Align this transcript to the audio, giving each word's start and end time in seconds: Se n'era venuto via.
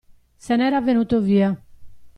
Se 0.45 0.55
n'era 0.57 0.81
venuto 0.81 1.21
via. 1.21 1.55